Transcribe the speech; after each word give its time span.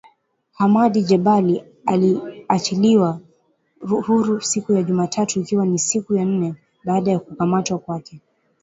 Hamadi 0.53 1.03
Jebali 1.03 1.63
aliachiliwa 1.85 3.19
huru 4.05 4.41
siku 4.41 4.73
ya 4.73 4.83
Jumatatu 4.83 5.39
ikiwa 5.41 5.65
ni 5.65 5.79
siku 5.79 6.15
ya 6.15 6.25
nne 6.25 6.55
baada 6.83 7.11
ya 7.11 7.19
kukamatwa 7.19 7.79
kwake. 7.79 8.21